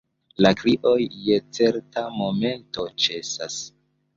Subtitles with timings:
[0.45, 0.93] La krioj,
[1.25, 3.63] je certa momento, ĉesas.